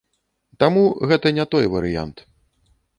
[0.63, 2.29] Таму гэта не той варыянт.